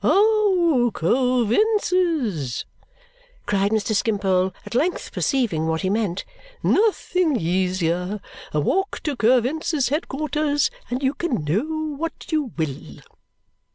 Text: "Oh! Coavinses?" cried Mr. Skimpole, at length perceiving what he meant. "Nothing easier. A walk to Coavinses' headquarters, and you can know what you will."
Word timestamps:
"Oh! 0.03 0.89
Coavinses?" 0.95 2.65
cried 3.45 3.69
Mr. 3.69 3.93
Skimpole, 3.95 4.51
at 4.65 4.73
length 4.73 5.11
perceiving 5.11 5.67
what 5.67 5.81
he 5.81 5.91
meant. 5.91 6.25
"Nothing 6.63 7.35
easier. 7.39 8.19
A 8.51 8.59
walk 8.59 9.01
to 9.03 9.15
Coavinses' 9.15 9.89
headquarters, 9.89 10.71
and 10.89 11.03
you 11.03 11.13
can 11.13 11.43
know 11.43 11.95
what 11.97 12.31
you 12.31 12.51
will." 12.57 13.01